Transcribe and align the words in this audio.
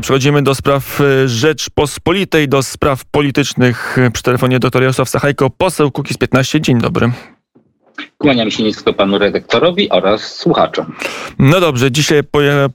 Przechodzimy 0.00 0.42
do 0.42 0.54
spraw 0.54 1.00
e, 1.00 1.28
Rzeczpospolitej, 1.28 2.48
do 2.48 2.62
spraw 2.62 3.04
politycznych. 3.04 3.96
Przy 4.12 4.22
telefonie 4.22 4.58
dr 4.58 4.82
Jarosław 4.82 5.08
Sachajko, 5.08 5.50
poseł 5.50 5.90
Kukiz 5.90 6.16
15. 6.16 6.60
Dzień 6.60 6.80
dobry. 6.80 7.10
Kłaniam 8.18 8.50
się 8.50 8.62
nisko 8.62 8.92
panu 8.92 9.18
redaktorowi 9.18 9.90
oraz 9.90 10.34
słuchaczom. 10.36 10.94
No 11.38 11.60
dobrze, 11.60 11.92
dzisiaj 11.92 12.22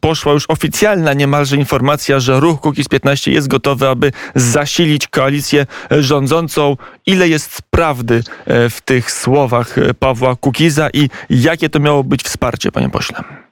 poszła 0.02 0.34
już 0.34 0.46
oficjalna 0.48 1.14
niemalże 1.14 1.58
informacja, 1.58 2.20
że 2.20 2.40
ruch 2.40 2.60
Kukiz 2.60 2.88
15 2.88 3.32
jest 3.32 3.48
gotowy, 3.48 3.88
aby 3.88 4.12
zasilić 4.36 5.08
koalicję 5.08 5.66
rządzącą. 5.92 6.78
Ile 7.06 7.30
jest 7.30 7.62
prawdy 7.70 8.24
e, 8.46 8.70
w 8.70 8.82
tych 8.82 9.12
słowach 9.12 9.78
e, 9.78 9.94
Pawła 9.94 10.36
Kukiza 10.36 10.90
i 10.94 11.10
jakie 11.30 11.70
to 11.70 11.80
miało 11.80 12.04
być 12.04 12.24
wsparcie, 12.24 12.72
panie 12.72 12.90
pośle? 12.90 13.43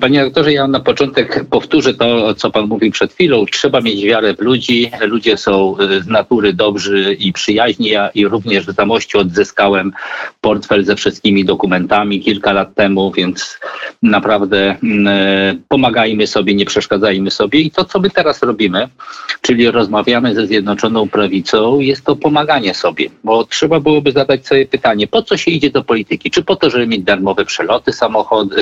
Panie 0.00 0.24
doktorze, 0.24 0.52
ja 0.52 0.66
na 0.66 0.80
początek 0.80 1.44
powtórzę 1.50 1.94
to, 1.94 2.34
co 2.34 2.50
pan 2.50 2.66
mówił 2.66 2.90
przed 2.92 3.12
chwilą. 3.12 3.46
Trzeba 3.46 3.80
mieć 3.80 4.04
wiarę 4.04 4.34
w 4.34 4.40
ludzi. 4.40 4.90
Ludzie 5.00 5.36
są 5.36 5.76
z 6.00 6.06
natury 6.06 6.52
dobrzy 6.52 7.16
i 7.18 7.32
przyjaźni. 7.32 7.88
Ja 7.88 8.08
i 8.08 8.26
również 8.26 8.66
w 8.66 8.74
Zamościu 8.74 9.18
odzyskałem 9.18 9.92
portfel 10.40 10.84
ze 10.84 10.96
wszystkimi 10.96 11.44
dokumentami 11.44 12.20
kilka 12.20 12.52
lat 12.52 12.74
temu, 12.74 13.12
więc 13.12 13.60
naprawdę 14.02 14.76
mm, 14.82 15.62
pomagajmy 15.68 16.26
sobie, 16.26 16.54
nie 16.54 16.64
przeszkadzajmy 16.64 17.30
sobie. 17.30 17.60
I 17.60 17.70
to, 17.70 17.84
co 17.84 18.00
my 18.00 18.10
teraz 18.10 18.42
robimy, 18.42 18.88
czyli 19.40 19.70
rozmawiamy 19.70 20.34
ze 20.34 20.46
Zjednoczoną 20.46 21.08
Prawicą, 21.08 21.80
jest 21.80 22.04
to 22.04 22.16
pomaganie 22.16 22.74
sobie, 22.74 23.08
bo 23.24 23.44
trzeba 23.44 23.80
byłoby 23.80 24.12
zadać 24.12 24.46
sobie 24.46 24.66
pytanie, 24.66 25.06
po 25.06 25.22
co 25.22 25.36
się 25.36 25.50
idzie 25.50 25.70
do 25.70 25.84
polityki? 25.84 26.30
Czy 26.30 26.44
po 26.44 26.56
to, 26.56 26.70
żeby 26.70 26.86
mieć 26.86 27.02
darmowe 27.02 27.44
przeloty 27.44 27.92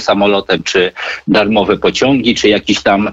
samolotem, 0.00 0.62
czy 0.62 0.79
czy 0.80 0.92
darmowe 1.28 1.76
pociągi, 1.76 2.34
czy 2.34 2.48
jakiś 2.48 2.82
tam 2.82 3.08
e, 3.08 3.12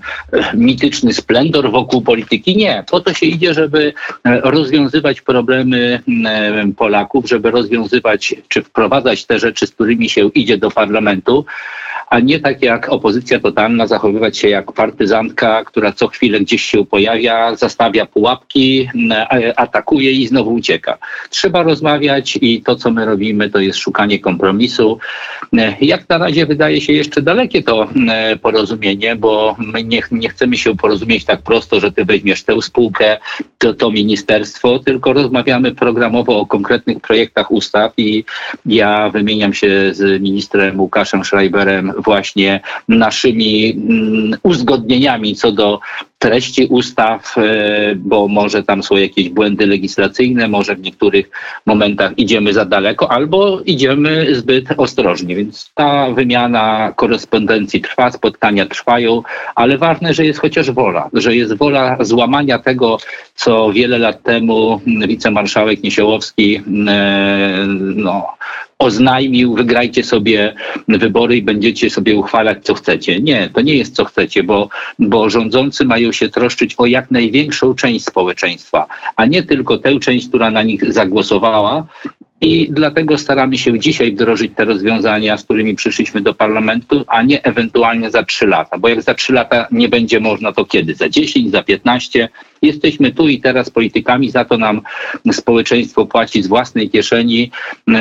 mityczny 0.54 1.14
splendor 1.14 1.72
wokół 1.72 2.02
polityki. 2.02 2.58
Nie. 2.58 2.84
Po 2.92 3.00
to 3.00 3.14
się 3.14 3.26
idzie, 3.26 3.54
żeby 3.54 3.94
e, 4.24 4.42
rozwiązywać 4.42 5.22
problemy 5.22 6.02
e, 6.26 6.72
Polaków, 6.78 7.28
żeby 7.30 7.52
rozwiązywać 7.52 8.36
czy 8.48 8.64
wprowadzać 8.64 9.26
te 9.26 9.40
rzeczy, 9.40 9.68
z 9.68 9.72
którymi 9.72 10.10
się 10.10 10.30
idzie 10.36 10.58
do 10.58 10.72
parlamentu 10.72 11.46
a 12.10 12.20
nie 12.20 12.40
tak 12.40 12.62
jak 12.62 12.90
opozycja 12.90 13.40
totalna 13.40 13.88
zachowywać 13.88 14.38
się 14.38 14.50
jak 14.50 14.72
partyzantka, 14.72 15.64
która 15.66 15.92
co 15.92 16.08
chwilę 16.08 16.40
gdzieś 16.40 16.62
się 16.62 16.86
pojawia, 16.86 17.56
zastawia 17.56 18.06
pułapki, 18.06 18.90
atakuje 19.56 20.12
i 20.12 20.28
znowu 20.28 20.54
ucieka. 20.54 20.98
Trzeba 21.30 21.64
rozmawiać 21.64 22.38
i 22.42 22.62
to, 22.62 22.76
co 22.76 22.92
my 22.92 23.06
robimy, 23.06 23.50
to 23.50 23.60
jest 23.60 23.80
szukanie 23.80 24.20
kompromisu. 24.20 25.00
Jak 25.82 26.10
na 26.10 26.18
razie 26.18 26.46
wydaje 26.46 26.82
się 26.82 26.94
jeszcze 26.94 27.22
dalekie 27.22 27.57
to 27.64 27.88
porozumienie, 28.42 29.16
bo 29.16 29.56
my 29.60 29.84
nie, 29.84 30.02
nie 30.12 30.30
chcemy 30.30 30.58
się 30.58 30.76
porozumieć 30.76 31.26
tak 31.26 31.42
prosto, 31.42 31.80
że 31.80 31.92
ty 31.92 32.06
weźmiesz 32.06 32.44
tę 32.44 32.62
spółkę, 32.62 33.18
to, 33.58 33.74
to 33.74 33.92
ministerstwo, 33.92 34.80
tylko 34.80 35.14
rozmawiamy 35.14 35.76
programowo 35.76 36.40
o 36.40 36.46
konkretnych 36.46 37.00
projektach 37.00 37.52
ustaw 37.52 37.94
i 37.98 38.24
ja 38.66 39.10
wymieniam 39.10 39.54
się 39.54 39.94
z 39.94 40.22
ministrem 40.22 40.80
Łukaszem 40.80 41.26
Schreiberem 41.26 41.94
właśnie 41.98 42.60
naszymi 42.88 43.72
mm, 43.72 44.38
uzgodnieniami 44.44 45.36
co 45.36 45.52
do 45.52 45.80
treści 46.20 46.66
ustaw, 46.66 47.38
e, 47.38 47.96
bo 47.96 48.28
może 48.28 48.64
tam 48.64 48.84
są 48.84 48.96
jakieś 48.96 49.30
błędy 49.30 49.66
legislacyjne, 49.68 50.48
może 50.48 50.76
w 50.76 50.82
niektórych 50.82 51.30
momentach 51.66 52.12
idziemy 52.18 52.54
za 52.54 52.66
daleko, 52.66 53.12
albo 53.12 53.62
idziemy 53.66 54.36
zbyt 54.36 54.66
ostrożnie. 54.78 55.36
Więc 55.36 55.72
ta 55.76 56.12
wymiana 56.12 56.94
korespondencji 56.96 57.82
trwa, 57.82 58.12
spotkania 58.12 58.66
trwają, 58.66 59.24
ale 59.56 59.78
ważne, 59.78 60.14
że 60.14 60.26
jest 60.26 60.40
chociaż 60.40 60.72
wola, 60.72 61.10
że 61.14 61.36
jest 61.36 61.54
wola 61.54 61.98
złamania 62.00 62.60
tego, 62.60 62.98
co 63.36 63.47
wiele 63.74 63.98
lat 63.98 64.24
temu 64.24 64.82
wicemarszałek 65.08 65.84
Niesiołowski 65.84 66.62
e, 66.88 67.66
no, 67.96 68.38
oznajmił, 68.80 69.54
wygrajcie 69.54 70.04
sobie 70.04 70.54
wybory 70.88 71.38
i 71.38 71.42
będziecie 71.42 71.90
sobie 71.90 72.16
uchwalać, 72.16 72.58
co 72.64 72.74
chcecie. 72.74 73.20
Nie, 73.20 73.50
to 73.54 73.62
nie 73.62 73.76
jest 73.76 73.96
co 73.96 74.06
chcecie, 74.06 74.44
bo, 74.44 74.70
bo 75.00 75.30
rządzący 75.30 75.86
mają 75.86 76.12
się 76.12 76.30
troszczyć 76.30 76.76
o 76.78 76.86
jak 76.86 77.12
największą 77.12 77.76
część 77.76 78.06
społeczeństwa, 78.06 78.88
a 79.16 79.26
nie 79.26 79.44
tylko 79.44 79.78
tę 79.78 80.00
część, 80.00 80.28
która 80.28 80.52
na 80.52 80.64
nich 80.64 80.94
zagłosowała 80.94 81.88
i 82.42 82.68
dlatego 82.72 83.18
staramy 83.18 83.58
się 83.58 83.80
dzisiaj 83.80 84.12
wdrożyć 84.12 84.52
te 84.56 84.66
rozwiązania, 84.66 85.38
z 85.38 85.44
którymi 85.44 85.76
przyszliśmy 85.76 86.22
do 86.22 86.34
parlamentu, 86.34 87.04
a 87.08 87.22
nie 87.22 87.44
ewentualnie 87.44 88.12
za 88.12 88.24
trzy 88.24 88.48
lata. 88.48 88.78
Bo 88.78 88.90
jak 88.90 89.02
za 89.02 89.14
trzy 89.14 89.34
lata 89.34 89.68
nie 89.72 89.90
będzie 89.90 90.20
można, 90.20 90.54
to 90.54 90.66
kiedy? 90.66 90.96
Za 90.96 91.10
10, 91.10 91.52
za 91.52 91.64
15? 91.64 92.30
Jesteśmy 92.62 93.12
tu 93.12 93.28
i 93.28 93.42
teraz 93.42 93.70
politykami, 93.70 94.32
za 94.32 94.46
to 94.46 94.58
nam 94.58 94.82
społeczeństwo 95.32 96.06
płaci 96.06 96.44
z 96.44 96.48
własnej 96.48 96.90
kieszeni, 96.90 97.52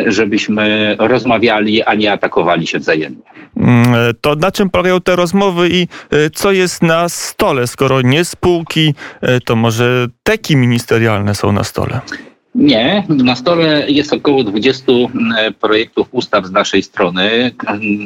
żebyśmy 0.06 0.96
rozmawiali, 0.98 1.82
a 1.82 1.94
nie 1.94 2.12
atakowali 2.12 2.66
się 2.66 2.78
wzajemnie. 2.78 3.22
Mm, 3.56 4.14
to 4.20 4.34
na 4.34 4.52
czym 4.52 4.70
polegają 4.70 5.00
te 5.00 5.16
rozmowy 5.16 5.68
i 5.70 5.88
e, 6.10 6.30
co 6.30 6.52
jest 6.52 6.82
na 6.82 7.08
stole? 7.08 7.66
Skoro 7.66 8.02
nie 8.02 8.24
spółki, 8.24 8.94
e, 9.20 9.40
to 9.40 9.56
może 9.56 10.06
teki 10.22 10.56
ministerialne 10.56 11.34
są 11.34 11.52
na 11.52 11.64
stole? 11.64 12.00
Nie, 12.56 13.04
na 13.08 13.36
stole 13.36 13.90
jest 13.90 14.12
około 14.12 14.44
20 14.44 14.92
e, 14.92 15.52
projektów 15.52 16.08
ustaw 16.12 16.46
z 16.46 16.50
naszej 16.50 16.82
strony. 16.82 17.50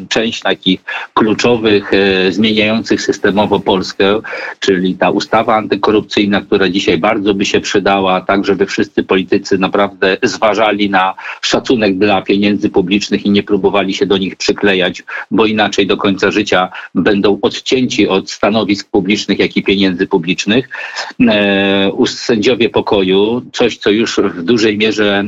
Część 0.08 0.42
takich 0.42 0.84
kluczowych, 1.14 1.90
e, 1.94 2.32
zmieniających 2.32 3.02
systemowo 3.02 3.60
Polskę, 3.60 4.20
czyli 4.60 4.94
ta 4.94 5.10
ustawa 5.10 5.56
antykorupcyjna, 5.56 6.40
która 6.40 6.68
dzisiaj 6.68 6.98
bardzo 6.98 7.34
by 7.34 7.44
się 7.44 7.60
przydała, 7.60 8.20
tak 8.20 8.44
żeby 8.44 8.66
wszyscy 8.66 9.02
politycy 9.02 9.58
naprawdę 9.58 10.16
zważali 10.22 10.90
na 10.90 11.14
szacunek 11.42 11.98
dla 11.98 12.22
pieniędzy 12.22 12.70
publicznych 12.70 13.26
i 13.26 13.30
nie 13.30 13.42
próbowali 13.42 13.94
się 13.94 14.06
do 14.06 14.18
nich 14.18 14.36
przyklejać, 14.36 15.02
bo 15.30 15.46
inaczej 15.46 15.86
do 15.86 15.96
końca 15.96 16.30
życia 16.30 16.68
będą 16.94 17.38
odcięci 17.42 18.08
od 18.08 18.30
stanowisk 18.30 18.90
publicznych, 18.90 19.38
jak 19.38 19.56
i 19.56 19.62
pieniędzy 19.62 20.06
publicznych. 20.06 20.68
E, 21.28 21.90
sędziowie 22.06 22.68
pokoju, 22.68 23.42
coś 23.52 23.76
co 23.76 23.90
już 23.90 24.16
w 24.18 24.39
w 24.40 24.44
dużej 24.44 24.78
mierze 24.78 25.24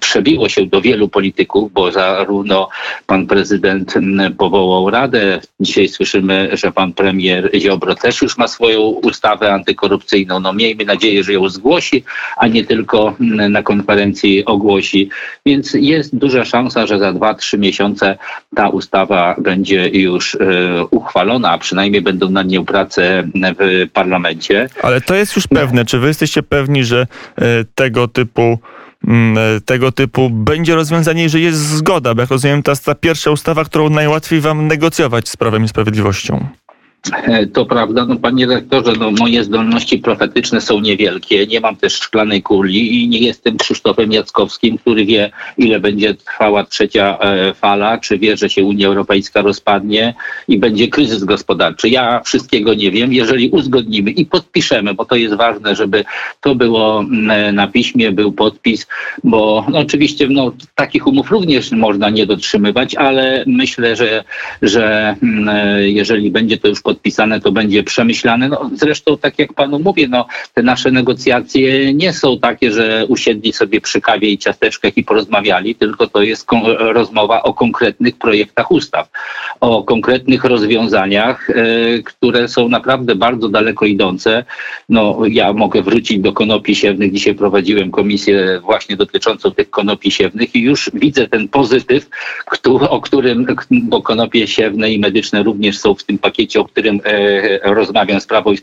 przebiło 0.00 0.48
się 0.48 0.66
do 0.66 0.80
wielu 0.80 1.08
polityków, 1.08 1.72
bo 1.72 1.92
zarówno 1.92 2.68
pan 3.06 3.26
prezydent 3.26 3.94
powołał 4.38 4.90
radę. 4.90 5.40
Dzisiaj 5.60 5.88
słyszymy, 5.88 6.48
że 6.52 6.72
pan 6.72 6.92
premier 6.92 7.50
Ziobro 7.54 7.94
też 7.94 8.22
już 8.22 8.38
ma 8.38 8.48
swoją 8.48 8.80
ustawę 8.80 9.52
antykorupcyjną. 9.52 10.40
No 10.40 10.52
miejmy 10.52 10.84
nadzieję, 10.84 11.24
że 11.24 11.32
ją 11.32 11.48
zgłosi, 11.48 12.04
a 12.36 12.46
nie 12.46 12.64
tylko 12.64 13.14
na 13.50 13.62
konferencji 13.62 14.44
ogłosi. 14.44 15.10
Więc 15.46 15.74
jest 15.74 16.16
duża 16.16 16.44
szansa, 16.44 16.86
że 16.86 16.98
za 16.98 17.12
dwa, 17.12 17.34
trzy 17.34 17.58
miesiące 17.58 18.18
ta 18.56 18.68
ustawa 18.68 19.34
będzie 19.38 19.88
już 19.88 20.34
e, 20.34 20.38
uchwalona, 20.90 21.50
a 21.50 21.58
przynajmniej 21.58 22.02
będą 22.02 22.30
nad 22.30 22.46
nią 22.46 22.64
prace 22.64 23.28
w 23.58 23.86
parlamencie. 23.92 24.68
Ale 24.82 25.00
to 25.00 25.14
jest 25.14 25.36
już 25.36 25.46
pewne. 25.46 25.84
Czy 25.84 25.98
wy 25.98 26.08
jesteście 26.08 26.42
pewni, 26.42 26.84
że 26.84 27.06
e, 27.36 27.64
tego 27.78 28.08
typu 28.08 28.58
mm, 29.08 29.38
e, 29.38 29.60
tego 29.60 29.92
typu 29.92 30.30
będzie 30.30 30.74
rozwiązanie, 30.74 31.28
że 31.28 31.40
jest 31.40 31.58
zgoda, 31.58 32.14
bo 32.14 32.20
jak 32.20 32.30
rozumiem, 32.30 32.62
jest 32.68 32.84
ta 32.84 32.94
pierwsza 32.94 33.30
ustawa, 33.30 33.64
którą 33.64 33.90
najłatwiej 33.90 34.40
wam 34.40 34.66
negocjować 34.66 35.28
z 35.28 35.36
Prawem 35.36 35.64
i 35.64 35.68
Sprawiedliwością. 35.68 36.48
E, 37.12 37.46
to 37.46 37.66
prawda, 37.66 38.06
no 38.06 38.16
panie 38.16 38.46
rektorze, 38.46 38.92
no 38.98 39.10
moje 39.10 39.44
zdolności 39.44 39.98
profetyczne 39.98 40.60
są 40.60 40.80
niewielkie, 40.80 41.46
nie 41.46 41.60
mam 41.60 41.76
też 41.76 41.92
szklanej 41.92 42.42
kuli 42.42 43.04
i 43.04 43.08
nie 43.08 43.18
jestem 43.18 43.56
Krzysztofem 43.56 44.12
Jackowskim, 44.12 44.78
który 44.78 45.04
wie, 45.04 45.30
ile 45.58 45.80
będzie 45.80 46.14
trwała 46.14 46.64
trzecia 46.64 47.18
e, 47.18 47.54
fala, 47.54 47.98
czy 47.98 48.18
wie, 48.18 48.36
że 48.36 48.50
się 48.50 48.64
Unia 48.64 48.86
Europejska 48.86 49.42
rozpadnie 49.42 50.14
i 50.48 50.58
będzie 50.58 50.88
kryzys 50.88 51.24
gospodarczy. 51.24 51.88
Ja 51.88 52.20
wszystkiego 52.24 52.74
nie 52.74 52.90
wiem. 52.90 53.12
Jeżeli 53.12 53.50
uzgodnimy 53.50 54.10
i 54.10 54.26
podpiszemy, 54.26 54.94
bo 54.94 55.04
to 55.04 55.16
jest 55.16 55.34
ważne, 55.34 55.76
żeby 55.76 56.04
to 56.40 56.54
było 56.54 57.00
mm, 57.00 57.54
na 57.54 57.66
piśmie, 57.66 58.12
był 58.12 58.32
podpis, 58.32 58.86
bo 59.24 59.66
no, 59.68 59.78
oczywiście 59.78 60.28
no, 60.28 60.52
takich 60.74 61.06
umów 61.06 61.30
również 61.30 61.72
można 61.72 62.10
nie 62.10 62.26
dotrzymywać, 62.26 62.94
ale 62.94 63.44
myślę, 63.46 63.96
że, 63.96 64.24
że 64.62 65.16
mm, 65.22 65.48
e, 65.48 65.88
jeżeli 65.88 66.30
będzie 66.30 66.58
to 66.58 66.68
już 66.68 66.80
podpisane, 66.80 66.97
to 67.42 67.52
będzie 67.52 67.82
przemyślane. 67.82 68.48
No, 68.48 68.70
zresztą, 68.74 69.18
tak 69.18 69.38
jak 69.38 69.52
panu 69.52 69.78
mówię, 69.78 70.08
no, 70.08 70.26
te 70.54 70.62
nasze 70.62 70.90
negocjacje 70.90 71.94
nie 71.94 72.12
są 72.12 72.38
takie, 72.38 72.72
że 72.72 73.06
usiedli 73.08 73.52
sobie 73.52 73.80
przy 73.80 74.00
kawie 74.00 74.30
i 74.30 74.38
ciasteczkach 74.38 74.96
i 74.96 75.04
porozmawiali, 75.04 75.74
tylko 75.74 76.06
to 76.06 76.22
jest 76.22 76.46
rozmowa 76.78 77.42
o 77.42 77.54
konkretnych 77.54 78.18
projektach 78.18 78.70
ustaw, 78.70 79.08
o 79.60 79.82
konkretnych 79.82 80.44
rozwiązaniach, 80.44 81.50
e, 81.50 81.54
które 82.02 82.48
są 82.48 82.68
naprawdę 82.68 83.14
bardzo 83.14 83.48
daleko 83.48 83.86
idące. 83.86 84.44
No, 84.88 85.18
ja 85.28 85.52
mogę 85.52 85.82
wrócić 85.82 86.18
do 86.18 86.32
konopi 86.32 86.74
siewnych. 86.74 87.12
Dzisiaj 87.12 87.34
prowadziłem 87.34 87.90
komisję 87.90 88.60
właśnie 88.62 88.96
dotyczącą 88.96 89.50
tych 89.50 89.70
konopi 89.70 90.10
siewnych 90.10 90.54
i 90.54 90.60
już 90.60 90.90
widzę 90.94 91.28
ten 91.28 91.48
pozytyw, 91.48 92.08
o 92.88 93.00
którym, 93.00 93.46
bo 93.70 94.02
konopie 94.02 94.46
siewne 94.46 94.92
i 94.92 94.98
medyczne 94.98 95.42
również 95.42 95.78
są 95.78 95.94
w 95.94 96.04
tym 96.04 96.18
pakiecie, 96.18 96.60
o 96.60 96.64
e, 96.86 97.74
rozmawiam 97.74 98.20
z, 98.20 98.26
Prawo 98.26 98.52
i 98.52 98.58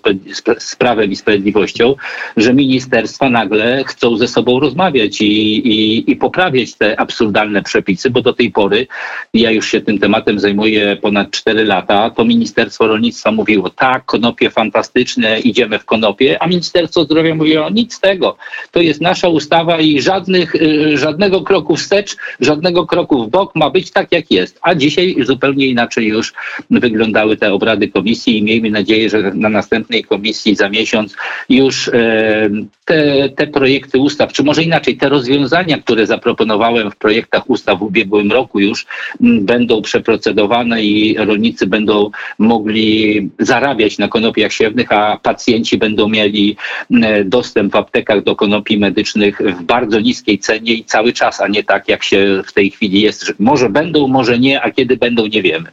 z 0.57 0.75
Prawem 0.75 1.12
i 1.12 1.15
Sprawiedliwością, 1.15 1.95
że 2.38 2.53
ministerstwa 2.53 3.29
nagle 3.29 3.83
chcą 3.83 4.17
ze 4.17 4.27
sobą 4.27 4.59
rozmawiać 4.59 5.21
i, 5.21 5.67
i, 5.67 6.12
i 6.12 6.15
poprawiać 6.15 6.73
te 6.73 7.00
absurdalne 7.00 7.63
przepisy, 7.63 8.09
bo 8.09 8.21
do 8.21 8.33
tej 8.33 8.51
pory, 8.51 8.88
ja 9.33 9.51
już 9.51 9.71
się 9.71 9.81
tym 9.81 10.00
tematem 10.00 10.39
zajmuję 10.39 10.97
ponad 11.01 11.31
4 11.31 11.65
lata, 11.65 12.09
to 12.09 12.25
Ministerstwo 12.25 12.88
Rolnictwa 12.88 13.31
mówiło, 13.31 13.69
tak, 13.69 14.06
konopie 14.06 14.50
fantastyczne, 14.50 15.39
idziemy 15.39 15.79
w 15.79 15.85
konopie, 15.85 16.44
a 16.44 16.47
Ministerstwo 16.47 17.03
Zdrowia 17.03 17.35
mówiło, 17.35 17.69
nic 17.69 17.94
z 17.94 18.00
tego, 18.00 18.38
to 18.71 18.81
jest 18.81 19.01
nasza 19.01 19.27
ustawa 19.27 19.79
i 19.79 20.01
żadnych, 20.01 20.56
y, 20.56 20.97
żadnego 20.97 21.41
kroku 21.41 21.75
wstecz, 21.75 22.17
żadnego 22.39 22.85
kroku 22.85 23.25
w 23.25 23.29
bok, 23.29 23.56
ma 23.56 23.69
być 23.69 23.91
tak, 23.91 24.12
jak 24.12 24.31
jest. 24.31 24.59
A 24.62 24.75
dzisiaj 24.75 25.15
zupełnie 25.19 25.67
inaczej 25.67 26.07
już 26.07 26.33
wyglądały 26.69 27.38
te 27.38 27.53
obrady 27.53 27.88
komisji 27.88 28.04
i 28.05 28.43
miejmy 28.43 28.69
nadzieję, 28.71 29.09
że 29.09 29.31
na 29.35 29.49
następnej 29.49 30.03
komisji 30.03 30.55
za 30.55 30.69
miesiąc 30.69 31.15
już 31.49 31.87
e, 31.87 32.49
te, 32.85 33.29
te 33.29 33.47
projekty 33.47 33.97
ustaw, 33.97 34.33
czy 34.33 34.43
może 34.43 34.63
inaczej, 34.63 34.97
te 34.97 35.09
rozwiązania, 35.09 35.77
które 35.77 36.05
zaproponowałem 36.05 36.91
w 36.91 36.95
projektach 36.95 37.49
ustaw 37.49 37.79
w 37.79 37.83
ubiegłym 37.83 38.31
roku 38.31 38.59
już 38.59 38.85
będą 39.19 39.81
przeprocedowane 39.81 40.83
i 40.83 41.15
rolnicy 41.17 41.67
będą 41.67 42.11
mogli 42.39 43.29
zarabiać 43.39 43.97
na 43.97 44.07
konopiach 44.07 44.53
siewnych, 44.53 44.91
a 44.91 45.17
pacjenci 45.23 45.77
będą 45.77 46.09
mieli 46.09 46.57
dostęp 47.25 47.73
w 47.73 47.75
aptekach 47.75 48.23
do 48.23 48.35
konopi 48.35 48.77
medycznych 48.77 49.41
w 49.41 49.63
bardzo 49.63 49.99
niskiej 49.99 50.39
cenie 50.39 50.73
i 50.73 50.83
cały 50.83 51.13
czas, 51.13 51.41
a 51.41 51.47
nie 51.47 51.63
tak 51.63 51.89
jak 51.89 52.03
się 52.03 52.43
w 52.45 52.53
tej 52.53 52.71
chwili 52.71 53.01
jest, 53.01 53.23
że 53.23 53.33
może 53.39 53.69
będą, 53.69 54.07
może 54.07 54.39
nie, 54.39 54.61
a 54.61 54.71
kiedy 54.71 54.97
będą, 54.97 55.27
nie 55.27 55.41
wiemy. 55.41 55.71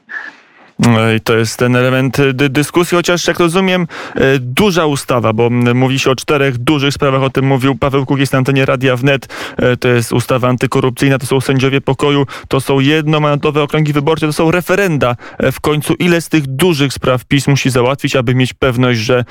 I 1.16 1.20
to 1.20 1.36
jest 1.36 1.58
ten 1.58 1.76
element 1.76 2.16
dy 2.34 2.48
dyskusji, 2.48 2.96
chociaż 2.96 3.26
jak 3.26 3.38
rozumiem, 3.38 3.86
e, 4.14 4.38
duża 4.38 4.86
ustawa, 4.86 5.32
bo 5.32 5.50
mówi 5.50 5.98
się 5.98 6.10
o 6.10 6.14
czterech 6.14 6.58
dużych 6.58 6.94
sprawach, 6.94 7.22
o 7.22 7.30
tym 7.30 7.46
mówił 7.46 7.74
Paweł 7.74 8.06
Kukiz 8.06 8.32
na 8.32 8.38
antenie 8.38 8.66
Radia 8.66 8.96
Wnet. 8.96 9.28
E, 9.56 9.76
to 9.76 9.88
jest 9.88 10.12
ustawa 10.12 10.48
antykorupcyjna, 10.48 11.18
to 11.18 11.26
są 11.26 11.40
sędziowie 11.40 11.80
pokoju, 11.80 12.26
to 12.48 12.60
są 12.60 12.80
jednomandatowe 12.80 13.62
okręgi 13.62 13.92
wyborcze, 13.92 14.26
to 14.26 14.32
są 14.32 14.50
referenda. 14.50 15.16
E, 15.38 15.52
w 15.52 15.60
końcu 15.60 15.94
ile 15.94 16.20
z 16.20 16.28
tych 16.28 16.46
dużych 16.46 16.92
spraw 16.92 17.24
PiS 17.24 17.48
musi 17.48 17.70
załatwić, 17.70 18.16
aby 18.16 18.34
mieć 18.34 18.54
pewność, 18.54 19.00
że 19.00 19.24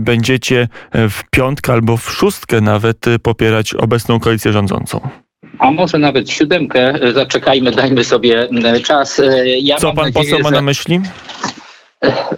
będziecie 0.00 0.68
w 0.92 1.20
piątkę 1.30 1.72
albo 1.72 1.96
w 1.96 2.10
szóstkę 2.10 2.60
nawet 2.60 3.06
popierać 3.22 3.74
obecną 3.74 4.20
koalicję 4.20 4.52
rządzącą? 4.52 5.21
A 5.58 5.70
może 5.70 5.98
nawet 5.98 6.30
siódemkę. 6.30 6.94
Zaczekajmy, 7.14 7.70
dajmy 7.70 8.04
sobie 8.04 8.48
czas. 8.84 9.20
Ja 9.60 9.76
co 9.76 9.92
pan 9.92 10.04
nadzieję, 10.04 10.24
poseł 10.24 10.38
ma 10.38 10.48
że... 10.48 10.54
na 10.54 10.62
myśli? 10.62 11.00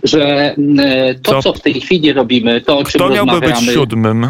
Że 0.03 0.55
to, 1.23 1.33
co? 1.33 1.43
co 1.43 1.53
w 1.53 1.61
tej 1.61 1.81
chwili 1.81 2.13
robimy, 2.13 2.61
to 2.61 2.79
o 2.79 2.85
czym 2.85 3.01
Kto 3.01 3.09
miałby 3.09 3.41
być 3.41 3.59
siódmym? 3.75 4.27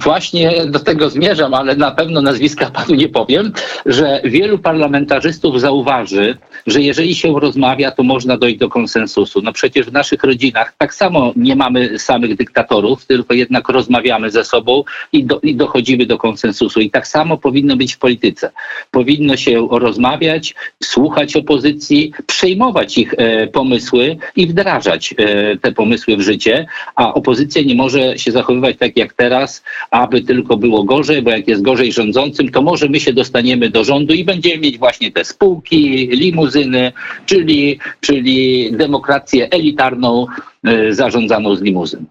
Właśnie 0.00 0.66
do 0.66 0.78
tego 0.78 1.10
zmierzam, 1.10 1.54
ale 1.54 1.76
na 1.76 1.90
pewno 1.90 2.22
nazwiska 2.22 2.70
panu 2.76 2.94
nie 2.94 3.08
powiem, 3.08 3.52
że 3.86 4.20
wielu 4.24 4.58
parlamentarzystów 4.58 5.60
zauważy, 5.60 6.36
że 6.66 6.82
jeżeli 6.82 7.14
się 7.14 7.40
rozmawia, 7.40 7.90
to 7.90 8.02
można 8.02 8.36
dojść 8.36 8.58
do 8.58 8.68
konsensusu. 8.68 9.42
No 9.42 9.52
przecież 9.52 9.86
w 9.86 9.92
naszych 9.92 10.24
rodzinach 10.24 10.74
tak 10.78 10.94
samo 10.94 11.32
nie 11.36 11.56
mamy 11.56 11.98
samych 11.98 12.36
dyktatorów, 12.36 13.06
tylko 13.06 13.34
jednak 13.34 13.68
rozmawiamy 13.68 14.30
ze 14.30 14.44
sobą 14.44 14.84
i, 15.12 15.24
do, 15.24 15.40
i 15.40 15.56
dochodzimy 15.56 16.06
do 16.06 16.18
konsensusu. 16.18 16.80
I 16.80 16.90
tak 16.90 17.06
samo 17.06 17.38
powinno 17.38 17.76
być 17.76 17.94
w 17.94 17.98
polityce. 17.98 18.50
Powinno 18.90 19.36
się 19.36 19.68
rozmawiać, 19.70 20.54
słuchać 20.82 21.36
opozycji, 21.36 22.12
przejmować 22.26 22.98
ich 22.98 23.14
e, 23.16 23.46
pomysły 23.46 24.16
i 24.36 24.46
wdrażać 24.46 25.14
e, 25.18 25.56
te 25.56 25.72
pomysły 25.72 26.16
w 26.16 26.20
życie, 26.20 26.66
a 26.94 27.14
opozycja 27.14 27.62
nie 27.62 27.74
może 27.74 28.18
się 28.18 28.32
zachowywać 28.32 28.76
tak 28.78 28.96
jak 28.96 29.12
teraz, 29.12 29.57
aby 29.90 30.22
tylko 30.22 30.56
było 30.56 30.84
gorzej, 30.84 31.22
bo 31.22 31.30
jak 31.30 31.48
jest 31.48 31.62
gorzej 31.62 31.92
rządzącym, 31.92 32.48
to 32.48 32.62
może 32.62 32.88
my 32.88 33.00
się 33.00 33.12
dostaniemy 33.12 33.70
do 33.70 33.84
rządu 33.84 34.14
i 34.14 34.24
będziemy 34.24 34.58
mieć 34.58 34.78
właśnie 34.78 35.12
te 35.12 35.24
spółki, 35.24 36.08
limuzyny, 36.12 36.92
czyli, 37.26 37.78
czyli 38.00 38.68
demokrację 38.72 39.50
elitarną 39.50 40.26
y, 40.68 40.94
zarządzaną 40.94 41.56
z 41.56 41.62
limuzyn. 41.62 42.06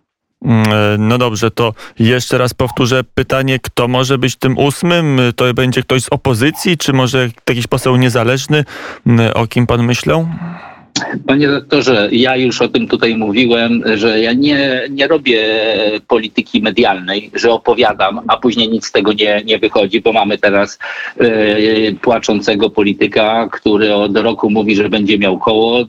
Mm, 0.45 0.63
e, 0.71 0.97
no 0.97 1.17
dobrze, 1.17 1.51
to 1.51 1.73
jeszcze 1.99 2.37
raz 2.37 2.53
powtórzę 2.53 3.03
pytanie, 3.03 3.59
kto 3.59 3.87
może 3.87 4.17
być 4.17 4.35
tym 4.35 4.57
ósmym? 4.57 5.19
To 5.35 5.53
będzie 5.53 5.81
ktoś 5.81 6.03
z 6.03 6.09
opozycji, 6.09 6.77
czy 6.77 6.93
może 6.93 7.29
jakiś 7.49 7.67
poseł 7.67 7.95
niezależny? 7.95 8.65
Mm, 9.07 9.31
o 9.35 9.47
kim 9.47 9.67
pan 9.67 9.83
myślał? 9.83 10.27
Panie 11.27 11.47
doktorze, 11.47 12.09
ja 12.11 12.35
już 12.35 12.61
o 12.61 12.67
tym 12.67 12.87
tutaj 12.87 13.17
mówiłem, 13.17 13.83
że 13.95 14.19
ja 14.19 14.33
nie, 14.33 14.81
nie 14.89 15.07
robię 15.07 15.41
polityki 16.07 16.61
medialnej, 16.61 17.31
że 17.33 17.51
opowiadam, 17.51 18.21
a 18.27 18.37
później 18.37 18.69
nic 18.69 18.85
z 18.85 18.91
tego 18.91 19.13
nie, 19.13 19.41
nie 19.45 19.59
wychodzi, 19.59 20.01
bo 20.01 20.13
mamy 20.13 20.37
teraz 20.37 20.79
y, 21.21 21.95
płaczącego 22.01 22.69
polityka, 22.69 23.49
który 23.51 23.93
od 23.93 24.17
roku 24.17 24.49
mówi, 24.49 24.75
że 24.75 24.89
będzie 24.89 25.17
miał 25.17 25.37
koło 25.37 25.85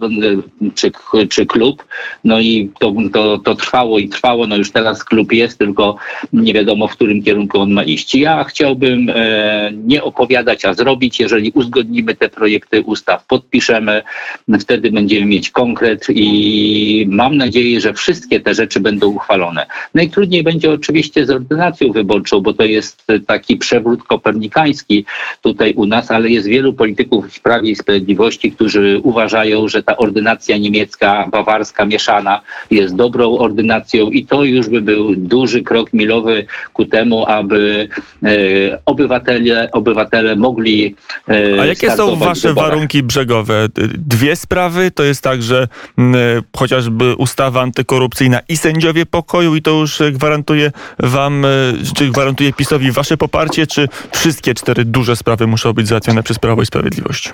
czy, 0.74 0.92
czy 1.30 1.46
klub. 1.46 1.84
No 2.24 2.40
i 2.40 2.70
to, 2.78 2.94
to, 3.12 3.38
to 3.38 3.54
trwało 3.54 3.98
i 3.98 4.08
trwało. 4.08 4.46
No 4.46 4.56
już 4.56 4.72
teraz 4.72 5.04
klub 5.04 5.32
jest, 5.32 5.58
tylko 5.58 5.96
nie 6.32 6.54
wiadomo, 6.54 6.88
w 6.88 6.92
którym 6.92 7.22
kierunku 7.22 7.60
on 7.60 7.72
ma 7.72 7.84
iść. 7.84 8.14
Ja 8.14 8.44
chciałbym 8.44 9.10
e, 9.14 9.70
nie 9.72 10.02
opowiadać, 10.02 10.64
a 10.64 10.74
zrobić. 10.74 11.20
Jeżeli 11.20 11.50
uzgodnimy 11.50 12.14
te 12.14 12.28
projekty 12.28 12.82
ustaw, 12.82 13.26
podpiszemy, 13.26 14.02
wtedy 14.60 14.90
będziemy 15.08 15.26
mieć 15.26 15.50
konkret 15.50 16.06
i 16.10 17.06
mam 17.10 17.36
nadzieję, 17.36 17.80
że 17.80 17.94
wszystkie 17.94 18.40
te 18.40 18.54
rzeczy 18.54 18.80
będą 18.80 19.08
uchwalone. 19.08 19.66
Najtrudniej 19.94 20.42
będzie 20.42 20.70
oczywiście 20.70 21.26
z 21.26 21.30
ordynacją 21.30 21.92
wyborczą, 21.92 22.40
bo 22.40 22.52
to 22.52 22.64
jest 22.64 23.06
taki 23.26 23.56
przewrót 23.56 24.04
kopernikański 24.04 25.04
tutaj 25.42 25.72
u 25.74 25.86
nas, 25.86 26.10
ale 26.10 26.30
jest 26.30 26.46
wielu 26.46 26.72
polityków 26.72 27.34
w 27.34 27.40
Prawie 27.40 27.70
i 27.70 27.76
Sprawiedliwości, 27.76 28.52
którzy 28.52 29.00
uważają, 29.02 29.68
że 29.68 29.82
ta 29.82 29.96
ordynacja 29.96 30.56
niemiecka, 30.56 31.28
bawarska, 31.32 31.84
mieszana 31.84 32.40
jest 32.70 32.96
dobrą 32.96 33.38
ordynacją 33.38 34.10
i 34.10 34.26
to 34.26 34.44
już 34.44 34.68
by 34.68 34.80
był 34.80 35.16
duży 35.16 35.62
krok 35.62 35.92
milowy 35.92 36.46
ku 36.72 36.84
temu, 36.84 37.26
aby 37.26 37.88
e, 38.22 38.28
obywatele, 38.86 39.68
obywatele 39.72 40.36
mogli 40.36 40.94
e, 41.28 41.60
A 41.60 41.66
jakie 41.66 41.90
są 41.90 42.16
wasze 42.16 42.54
warunki 42.54 43.02
brzegowe? 43.02 43.68
Dwie 43.98 44.36
sprawy 44.36 44.90
to 44.98 45.04
jest 45.04 45.22
tak, 45.22 45.42
że 45.42 45.68
mm, 45.98 46.14
e, 46.14 46.42
chociażby 46.56 47.14
ustawa 47.14 47.62
antykorupcyjna 47.62 48.40
i 48.48 48.56
sędziowie 48.56 49.06
pokoju 49.06 49.56
i 49.56 49.62
to 49.62 49.70
już 49.70 50.02
gwarantuje 50.12 50.72
wam, 50.98 51.44
e, 51.44 51.48
czy 51.94 52.08
gwarantuje 52.08 52.52
PiSowi 52.52 52.92
wasze 52.92 53.16
poparcie, 53.16 53.66
czy 53.66 53.88
wszystkie 54.12 54.54
cztery 54.54 54.84
duże 54.84 55.16
sprawy 55.16 55.46
muszą 55.46 55.72
być 55.72 55.88
załatwione 55.88 56.22
przez 56.22 56.38
Prawo 56.38 56.62
i 56.62 56.66
Sprawiedliwość? 56.66 57.32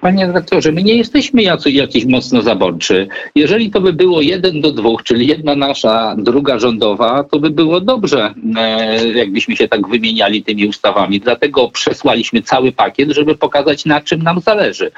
Panie 0.00 0.26
redaktorze, 0.26 0.72
my 0.72 0.82
nie 0.82 0.94
jesteśmy 0.94 1.42
jacy, 1.42 1.70
jakiś 1.70 2.04
mocno 2.04 2.42
zaborczy. 2.42 3.08
Jeżeli 3.34 3.70
to 3.70 3.80
by 3.80 3.92
było 3.92 4.20
jeden 4.20 4.60
do 4.60 4.72
dwóch, 4.72 5.02
czyli 5.02 5.26
jedna 5.26 5.56
nasza, 5.56 6.16
druga 6.18 6.58
rządowa, 6.58 7.24
to 7.24 7.38
by 7.40 7.50
było 7.50 7.80
dobrze, 7.80 8.34
e, 8.56 9.08
jakbyśmy 9.08 9.56
się 9.56 9.68
tak 9.68 9.88
wymieniali 9.88 10.42
tymi 10.42 10.66
ustawami. 10.66 11.20
Dlatego 11.20 11.68
przesłaliśmy 11.68 12.42
cały 12.42 12.72
pakiet, 12.72 13.10
żeby 13.10 13.34
pokazać, 13.34 13.84
na 13.84 14.00
czym 14.00 14.22
nam 14.22 14.40
zależy. 14.40 14.90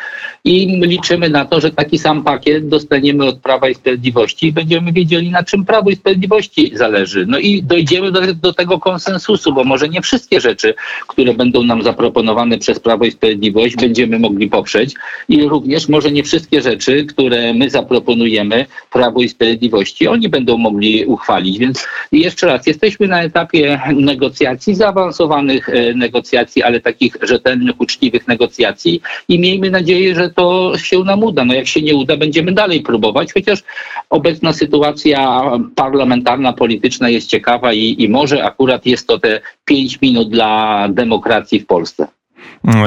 I 0.44 0.80
liczymy 0.82 1.30
na 1.30 1.44
to, 1.44 1.60
że 1.60 1.70
taki 1.70 1.98
sam 1.98 2.24
pakiet 2.24 2.68
dostaniemy 2.68 3.24
od 3.24 3.38
Prawa 3.38 3.68
i 3.68 3.74
Sprawiedliwości 3.74 4.46
i 4.46 4.52
będziemy 4.52 4.92
wiedzieli, 4.92 5.30
na 5.30 5.42
czym 5.42 5.64
Prawo 5.64 5.90
i 5.90 5.96
Sprawiedliwości 5.96 6.70
zależy. 6.74 7.26
No 7.28 7.38
i 7.38 7.62
dojdziemy 7.62 8.12
do, 8.12 8.34
do 8.34 8.52
tego 8.52 8.78
konsensusu, 8.78 9.52
bo 9.52 9.64
może 9.64 9.88
nie 9.88 10.02
wszystkie 10.02 10.40
rzeczy, 10.40 10.74
które 11.06 11.34
będą 11.34 11.62
nam 11.62 11.82
zaproponowane 11.82 12.58
przez 12.58 12.80
Prawo 12.80 13.04
i 13.04 13.10
Sprawiedliwość, 13.10 13.76
będziemy 13.76 14.18
mogli 14.18 14.48
poprzeć 14.48 14.89
i 15.28 15.42
również 15.42 15.88
może 15.88 16.10
nie 16.10 16.24
wszystkie 16.24 16.62
rzeczy, 16.62 17.04
które 17.04 17.54
my 17.54 17.70
zaproponujemy 17.70 18.66
Prawo 18.92 19.20
i 19.20 19.28
Sprawiedliwości, 19.28 20.08
oni 20.08 20.28
będą 20.28 20.58
mogli 20.58 21.04
uchwalić. 21.06 21.58
Więc 21.58 21.86
jeszcze 22.12 22.46
raz, 22.46 22.66
jesteśmy 22.66 23.08
na 23.08 23.22
etapie 23.22 23.80
negocjacji, 23.94 24.74
zaawansowanych 24.74 25.68
e, 25.68 25.94
negocjacji, 25.94 26.62
ale 26.62 26.80
takich 26.80 27.16
rzetelnych, 27.22 27.80
uczciwych 27.80 28.28
negocjacji 28.28 29.00
i 29.28 29.38
miejmy 29.38 29.70
nadzieję, 29.70 30.14
że 30.14 30.30
to 30.30 30.72
się 30.78 30.98
nam 30.98 31.24
uda. 31.24 31.44
No 31.44 31.54
jak 31.54 31.66
się 31.66 31.82
nie 31.82 31.94
uda, 31.94 32.16
będziemy 32.16 32.52
dalej 32.52 32.80
próbować, 32.80 33.32
chociaż 33.32 33.62
obecna 34.10 34.52
sytuacja 34.52 35.42
parlamentarna, 35.74 36.52
polityczna 36.52 37.08
jest 37.08 37.28
ciekawa 37.28 37.72
i, 37.72 37.96
i 37.98 38.08
może 38.08 38.44
akurat 38.44 38.86
jest 38.86 39.06
to 39.06 39.18
te 39.18 39.40
pięć 39.64 40.00
minut 40.00 40.30
dla 40.30 40.86
demokracji 40.88 41.60
w 41.60 41.66
Polsce. 41.66 42.19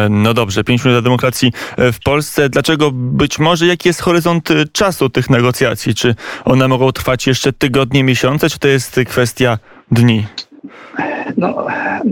No 0.10 0.34
dobrze, 0.34 0.64
pięć 0.64 0.86
minut 0.86 1.04
demokracji 1.04 1.52
e, 1.78 1.92
w 1.92 2.00
Polsce. 2.00 2.50
Dlaczego 2.50 2.92
być 2.94 3.40
może 3.40 3.68
jaki 3.68 3.90
jest 3.90 4.02
horyzont 4.02 4.52
e, 4.52 4.66
czasu 4.72 5.10
tych 5.10 5.30
negocjacji? 5.30 5.96
Czy 5.96 6.16
one 6.46 6.68
mogą 6.68 6.92
trwać 6.92 7.28
jeszcze 7.28 7.54
tygodnie, 7.54 8.04
miesiące, 8.04 8.50
czy 8.50 8.60
to 8.60 8.68
jest 8.68 9.00
kwestia 9.08 9.58
dni? 9.92 10.26
No, 11.38 11.66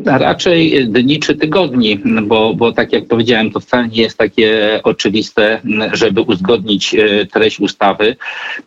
raczej 0.06 0.88
dni 0.88 1.20
czy 1.20 1.36
tygodni, 1.36 2.00
bo, 2.24 2.54
bo 2.54 2.72
tak 2.72 2.94
jak 2.94 3.08
powiedziałem, 3.08 3.52
to 3.52 3.60
wcale 3.60 3.88
nie 3.88 4.02
jest 4.02 4.18
takie 4.18 4.80
oczywiste, 4.84 5.62
żeby 5.94 6.22
uzgodnić 6.22 6.96
e, 6.96 7.26
treść 7.26 7.60
ustawy. 7.60 8.16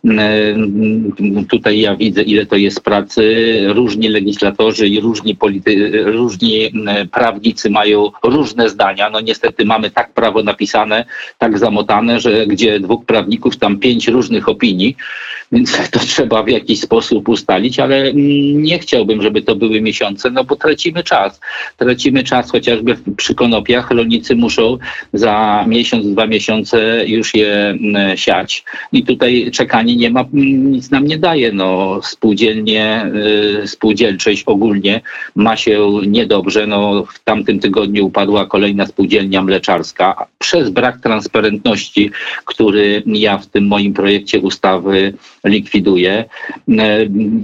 E, 0.05 0.19
tutaj 1.49 1.79
ja 1.79 1.95
widzę, 1.95 2.21
ile 2.21 2.45
to 2.45 2.55
jest 2.55 2.81
pracy. 2.81 3.45
Różni 3.67 4.07
legislatorzy 4.07 4.87
i 4.87 4.99
różni, 4.99 5.35
polity, 5.35 5.91
różni 6.03 6.71
prawnicy 7.11 7.69
mają 7.69 8.11
różne 8.23 8.69
zdania. 8.69 9.09
No 9.09 9.19
niestety 9.19 9.65
mamy 9.65 9.91
tak 9.91 10.13
prawo 10.13 10.43
napisane, 10.43 11.05
tak 11.37 11.59
zamotane, 11.59 12.19
że 12.19 12.47
gdzie 12.47 12.79
dwóch 12.79 13.05
prawników, 13.05 13.57
tam 13.57 13.79
pięć 13.79 14.07
różnych 14.07 14.49
opinii, 14.49 14.95
więc 15.55 15.77
to 15.91 15.99
trzeba 15.99 16.43
w 16.43 16.47
jakiś 16.47 16.81
sposób 16.81 17.29
ustalić, 17.29 17.79
ale 17.79 18.13
nie 18.53 18.79
chciałbym, 18.79 19.21
żeby 19.21 19.41
to 19.41 19.55
były 19.55 19.81
miesiące, 19.81 20.31
no 20.31 20.43
bo 20.43 20.55
tracimy 20.55 21.03
czas. 21.03 21.39
Tracimy 21.77 22.23
czas 22.23 22.51
chociażby 22.51 22.97
przy 23.17 23.35
konopiach. 23.35 23.91
Rolnicy 23.91 24.35
muszą 24.35 24.77
za 25.13 25.65
miesiąc, 25.67 26.07
dwa 26.07 26.27
miesiące 26.27 27.07
już 27.07 27.35
je 27.35 27.77
siać. 28.15 28.63
I 28.91 29.03
tutaj 29.03 29.51
czekanie 29.51 29.95
nie 29.95 30.09
ma, 30.09 30.25
nic 30.33 30.91
nam 30.91 31.07
nie 31.07 31.17
daje. 31.17 31.51
No, 31.51 31.99
spółdzielnie, 32.03 33.11
y, 33.63 33.67
spółdzielczość 33.67 34.43
ogólnie 34.45 35.01
ma 35.35 35.57
się 35.57 35.89
niedobrze. 36.07 36.67
No, 36.67 37.05
w 37.13 37.19
tamtym 37.23 37.59
tygodniu 37.59 38.05
upadła 38.05 38.45
kolejna 38.45 38.85
spółdzielnia 38.85 39.41
mleczarska 39.41 40.25
przez 40.39 40.69
brak 40.69 41.01
transparentności, 41.01 42.11
który 42.45 43.03
ja 43.05 43.37
w 43.37 43.47
tym 43.47 43.67
moim 43.67 43.93
projekcie 43.93 44.39
ustawy 44.39 45.13
likwiduję. 45.45 46.25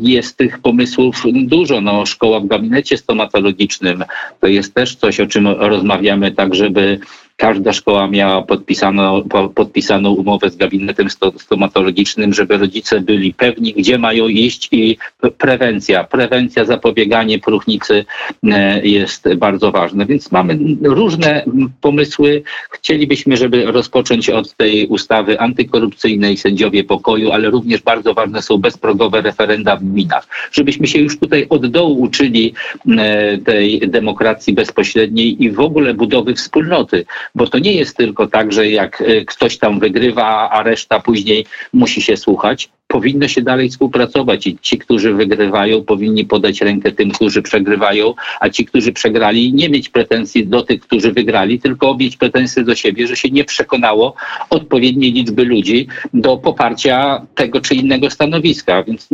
Jest 0.02 0.38
tych 0.38 0.60
pomysłów 0.60 1.24
dużo. 1.34 1.82
No, 1.82 2.06
szkoła 2.06 2.40
w 2.40 2.48
gabinecie 2.48 2.98
stomatologicznym 2.98 4.04
to 4.40 4.48
jest 4.48 4.74
też 4.74 4.96
coś, 4.96 5.20
o 5.20 5.28
czym 5.28 5.48
rozmawiamy, 5.48 6.32
tak 6.32 6.56
żeby 6.56 7.00
każda 7.42 7.74
szkoła 7.74 8.08
miała 8.08 8.42
podpisaną, 8.42 9.24
podpisaną 9.56 10.14
umowę 10.14 10.50
z 10.50 10.56
gabinetem 10.56 11.08
stomatologicznym, 11.38 12.34
żeby 12.34 12.58
rodzice 12.58 13.00
byli 13.00 13.34
pewni, 13.34 13.74
gdzie 13.74 13.98
mają 13.98 14.28
iść 14.28 14.70
i 14.72 14.98
prewencja, 15.38 16.04
prewencja, 16.04 16.66
zapobieganie 16.66 17.40
próchnicy 17.40 18.06
e, 18.44 18.88
jest 18.88 19.34
bardzo 19.34 19.72
ważne. 19.72 20.06
Więc 20.06 20.32
mamy 20.32 20.58
różne 20.84 21.46
pomysły. 21.82 22.44
Chcielibyśmy, 22.72 23.38
żeby 23.38 23.66
rozpocząć 23.66 24.30
od 24.30 24.56
tej 24.56 24.88
ustawy 24.88 25.40
antykorupcyjnej, 25.40 26.38
sędziowie 26.38 26.84
pokoju, 26.84 27.32
ale 27.32 27.50
również 27.50 27.82
bardzo 27.82 28.14
ważne 28.14 28.42
są 28.42 28.58
bezprogowe 28.58 29.22
referenda 29.22 29.76
w 29.76 29.84
gminach. 29.84 30.28
Żebyśmy 30.52 30.88
się 30.88 31.00
już 31.00 31.20
tutaj 31.20 31.46
od 31.50 31.68
dołu 31.68 32.02
uczyli 32.02 32.54
e, 32.98 33.38
tej 33.38 33.80
demokracji 33.80 34.54
bezpośredniej 34.54 35.44
i 35.44 35.52
w 35.52 35.60
ogóle 35.60 35.94
budowy 35.94 36.36
wspólnoty 36.36 37.06
bo 37.36 37.48
to 37.48 37.60
nie 37.60 37.74
jest 37.74 37.98
tylko 37.98 38.28
tak, 38.28 38.54
że 38.54 38.70
jak 38.70 39.02
e, 39.02 39.26
ktoś 39.26 39.58
tam 39.58 39.80
wygrywa, 39.80 40.50
a 40.50 40.64
reszta 40.64 41.00
później 41.00 41.46
musi 41.74 42.02
się 42.02 42.18
słuchać 42.18 42.70
powinno 42.92 43.28
się 43.28 43.42
dalej 43.42 43.70
współpracować 43.70 44.48
i 44.48 44.58
ci, 44.62 44.78
którzy 44.78 45.14
wygrywają, 45.14 45.84
powinni 45.84 46.26
podać 46.26 46.62
rękę 46.62 46.92
tym, 46.92 47.12
którzy 47.12 47.42
przegrywają, 47.42 48.14
a 48.40 48.50
ci, 48.50 48.66
którzy 48.66 48.92
przegrali, 48.92 49.54
nie 49.54 49.70
mieć 49.70 49.90
pretensji 49.90 50.48
do 50.48 50.62
tych, 50.62 50.82
którzy 50.82 51.12
wygrali, 51.12 51.60
tylko 51.60 51.98
mieć 51.98 52.18
pretensje 52.18 52.64
do 52.64 52.76
siebie, 52.76 53.08
że 53.08 53.16
się 53.16 53.30
nie 53.30 53.44
przekonało 53.44 54.16
odpowiedniej 54.50 55.12
liczby 55.12 55.46
ludzi 55.46 55.88
do 56.14 56.38
poparcia 56.38 57.26
tego 57.36 57.62
czy 57.62 57.76
innego 57.76 58.10
stanowiska. 58.10 58.84
Więc 58.84 59.08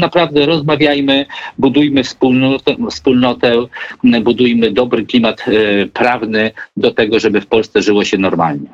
naprawdę 0.00 0.46
rozmawiajmy, 0.46 1.26
budujmy 1.58 2.04
wspólnotę, 2.04 2.76
wspólnotę 2.90 3.66
budujmy 4.22 4.70
dobry 4.70 5.06
klimat 5.06 5.44
e, 5.48 5.86
prawny 5.86 6.50
do 6.76 6.90
tego, 6.90 7.20
żeby 7.20 7.40
w 7.40 7.46
Polsce 7.46 7.82
żyło 7.82 8.04
się 8.04 8.18
normalnie. 8.18 8.68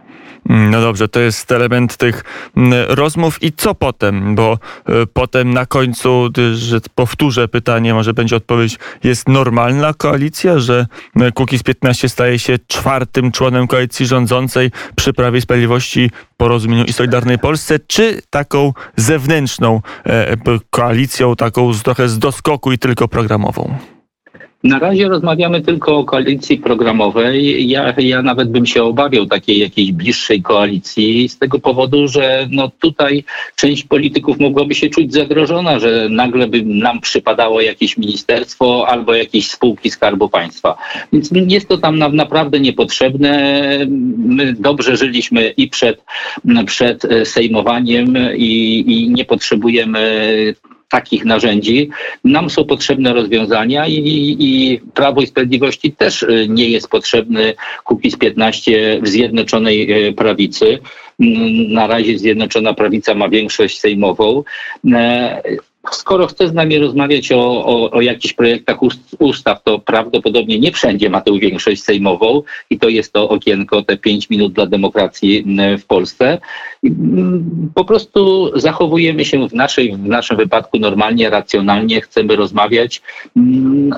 No 0.50 0.80
dobrze, 0.80 1.08
to 1.08 1.20
jest 1.20 1.52
element 1.52 1.96
tych 1.96 2.24
mm, 2.56 2.72
rozmów. 2.88 3.42
I 3.42 3.52
co 3.52 3.74
potem? 3.74 4.34
Bo 4.34 4.58
e, 4.86 5.06
potem 5.12 5.54
na 5.54 5.66
końcu, 5.66 6.28
że 6.54 6.80
powtórzę 6.94 7.48
pytanie, 7.48 7.94
może 7.94 8.14
będzie 8.14 8.36
odpowiedź, 8.36 8.78
jest 9.04 9.28
normalna 9.28 9.94
koalicja, 9.94 10.58
że 10.58 10.86
e, 11.16 11.32
Kukiz 11.32 11.62
15 11.62 12.08
staje 12.08 12.38
się 12.38 12.58
czwartym 12.66 13.32
członem 13.32 13.66
koalicji 13.66 14.06
rządzącej 14.06 14.70
przy 14.96 15.12
Prawie 15.12 15.40
Sprawiedliwości, 15.40 16.10
Porozumieniu 16.36 16.84
i 16.84 16.92
Solidarnej 16.92 17.38
Polsce, 17.38 17.78
czy 17.86 18.22
taką 18.30 18.72
zewnętrzną 18.96 19.80
e, 20.06 20.36
koalicją, 20.70 21.36
taką 21.36 21.72
trochę 21.84 22.08
z 22.08 22.18
doskoku 22.18 22.72
i 22.72 22.78
tylko 22.78 23.08
programową? 23.08 23.78
Na 24.64 24.78
razie 24.78 25.08
rozmawiamy 25.08 25.60
tylko 25.60 25.98
o 25.98 26.04
koalicji 26.04 26.58
programowej. 26.58 27.68
Ja, 27.68 27.94
ja 27.98 28.22
nawet 28.22 28.50
bym 28.50 28.66
się 28.66 28.82
obawiał 28.82 29.26
takiej 29.26 29.58
jakiejś 29.58 29.92
bliższej 29.92 30.42
koalicji 30.42 31.28
z 31.28 31.38
tego 31.38 31.58
powodu, 31.58 32.08
że 32.08 32.48
no 32.50 32.70
tutaj 32.80 33.24
część 33.56 33.84
polityków 33.84 34.38
mogłaby 34.38 34.74
się 34.74 34.88
czuć 34.88 35.12
zagrożona, 35.12 35.78
że 35.78 36.08
nagle 36.10 36.48
by 36.48 36.62
nam 36.62 37.00
przypadało 37.00 37.60
jakieś 37.60 37.96
ministerstwo 37.96 38.86
albo 38.88 39.14
jakieś 39.14 39.50
spółki 39.50 39.90
Skarbu 39.90 40.28
Państwa. 40.28 40.76
Więc 41.12 41.30
jest 41.32 41.68
to 41.68 41.78
tam 41.78 41.98
naprawdę 41.98 42.60
niepotrzebne. 42.60 43.70
My 44.16 44.52
dobrze 44.52 44.96
żyliśmy 44.96 45.48
i 45.56 45.68
przed, 45.68 46.04
przed 46.66 47.06
sejmowaniem 47.24 48.18
i, 48.36 48.84
i 48.86 49.10
nie 49.10 49.24
potrzebujemy 49.24 50.00
takich 50.90 51.24
narzędzi. 51.24 51.90
Nam 52.24 52.50
są 52.50 52.64
potrzebne 52.64 53.12
rozwiązania 53.12 53.86
i, 53.86 54.36
i 54.38 54.80
Prawo 54.94 55.20
i 55.20 55.26
Sprawiedliwości 55.26 55.92
też 55.92 56.22
y, 56.22 56.46
nie 56.48 56.68
jest 56.68 56.88
potrzebny 56.88 57.54
Kukiz 57.84 58.16
15 58.16 59.00
w 59.02 59.08
Zjednoczonej 59.08 60.06
y, 60.08 60.12
Prawicy. 60.12 60.78
Mm, 61.20 61.72
na 61.72 61.86
razie 61.86 62.18
Zjednoczona 62.18 62.74
Prawica 62.74 63.14
ma 63.14 63.28
większość 63.28 63.80
sejmową. 63.80 64.44
Skoro 65.90 66.26
chce 66.26 66.48
z 66.48 66.52
nami 66.52 66.78
rozmawiać 66.78 67.32
o, 67.32 67.64
o, 67.66 67.90
o 67.90 68.00
jakichś 68.00 68.34
projektach 68.34 68.78
ustaw, 69.18 69.62
to 69.62 69.78
prawdopodobnie 69.78 70.58
nie 70.58 70.72
wszędzie 70.72 71.10
ma 71.10 71.20
tę 71.20 71.38
większość 71.38 71.82
sejmową 71.82 72.42
i 72.70 72.78
to 72.78 72.88
jest 72.88 73.12
to 73.12 73.28
okienko, 73.28 73.82
te 73.82 73.96
pięć 73.96 74.30
minut 74.30 74.52
dla 74.52 74.66
demokracji 74.66 75.44
w 75.78 75.86
Polsce. 75.86 76.38
Po 77.74 77.84
prostu 77.84 78.50
zachowujemy 78.58 79.24
się 79.24 79.48
w, 79.48 79.54
naszej, 79.54 79.92
w 79.92 80.06
naszym 80.06 80.36
wypadku 80.36 80.78
normalnie, 80.78 81.30
racjonalnie, 81.30 82.00
chcemy 82.00 82.36
rozmawiać, 82.36 83.02